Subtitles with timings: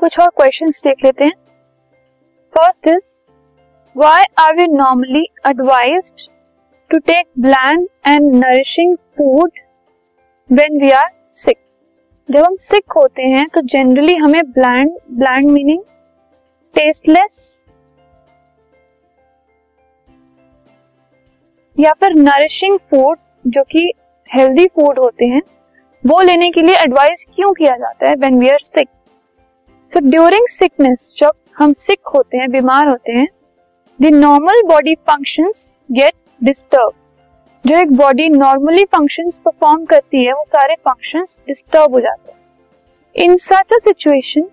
[0.00, 1.32] कुछ और क्वेश्चंस देख लेते हैं।
[2.54, 3.18] First is
[3.96, 6.22] why are we normally advised
[6.90, 9.58] to take bland and nourishing food
[10.50, 11.56] when we are sick
[12.28, 15.82] जब हम सिक होते हैं तो जनरली हमें ब्लैंड ब्लैंड मीनिंग
[16.74, 17.64] टेस्टलेस
[21.76, 23.90] या फिर नरिशिंग फ़ूड जो कि
[24.30, 25.42] हेल्दी फ़ूड होते हैं,
[26.04, 28.88] वो लेने के लिए एडवाइस क्यों किया जाता है when we are sick
[29.92, 33.26] so during sickness जब हम सिक होते हैं, बीमार होते हैं
[34.00, 36.92] the normal body functions get disturb
[37.64, 42.38] जो एक बॉडी नॉर्मली फ़ंक्शंस परफॉर्म करती है, वो सारे फ़ंक्शंस डिस्टर्ब हो जाते हैं.
[43.16, 44.48] In such a situation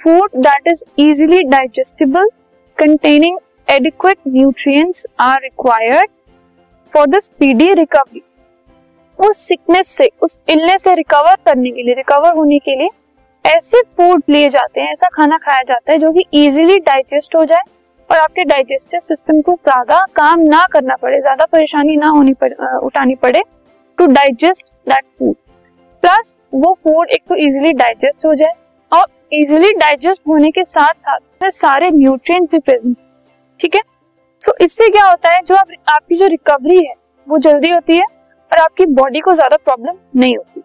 [0.00, 2.28] food that is easily digestible
[2.78, 3.38] containing
[3.68, 6.10] adequate nutrients are required
[6.92, 8.22] for the speedy recovery
[9.18, 12.88] उस सिकनेस से, उस इलनेस से रिकवर करने के लिए रिकवर होने के लिए
[13.44, 17.44] ऐसे फ़ूड लिए जाते हैं ऐसा खाना खाया जाता है जो कि इजीली डाइजेस्ट हो
[17.44, 17.62] जाए
[18.10, 22.76] और आपके डाइजेस्टिव सिस्टम को ज़्यादा काम ना करना पड़े ज़्यादा परेशानी ना होनी पड़े
[22.86, 23.42] उठानी पड़े
[23.98, 25.34] to digest that food
[26.02, 28.52] plus वो फ़ूड एक तो इजीली डाइजेस्ट हो जाए
[28.92, 32.96] और इजीली डाइजेस्ट होने के साथ साथ सारे न्यूट्रिएंट भी प्रेजेंट
[33.60, 33.80] ठीक है?
[34.42, 36.94] सो इससे क्या होता है जो आप, आपकी जो रिकवरी है
[37.26, 40.59] वो जल्दी होती है और आपकी बॉडी को ज़्यादा प्रॉब्लम नहीं होती।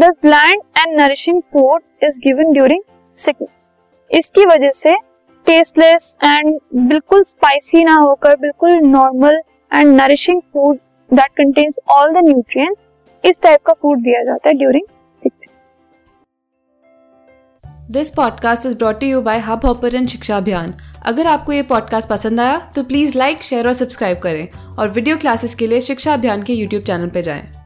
[0.00, 2.82] The bland and nourishing food is given during
[3.16, 3.68] sickness
[4.10, 4.94] इसकी वजह से
[5.46, 9.40] टेस्टलेस एंड बिल्कुल स्पाइसी ना होकर, बिल्कुल normal
[9.74, 10.78] and nourishing food
[11.10, 14.86] that contains all the nutrient इस टाइप का फ़ूड दिया जाता है during
[17.90, 20.74] this podcast is brought you by Hubhopper Shiksha Abhiyan
[21.06, 25.16] अगर आपको ये पॉडकास्ट पसंद आया तो प्लीज़ लाइक शेयर और सब्सक्राइब करें और वीडियो
[25.16, 27.59] क्लासेस के लिए शिक्षा अभियान के यूट्यूब चैनल पर जाएँ।